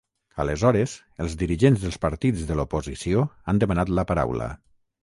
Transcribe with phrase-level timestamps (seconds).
[0.43, 0.95] Aleshores,
[1.25, 4.55] els dirigents dels partits de l’oposició han demanat la paraula.